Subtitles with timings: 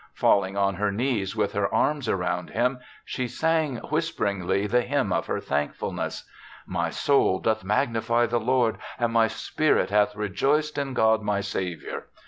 [0.15, 5.13] Falling on her knees, with her arms about him, she sang whisper ingly the hymn
[5.13, 6.27] of her thankfulness:
[6.65, 12.05] My soul doth magnify the Lord and my spirit hath rejoiced in God my Saviour.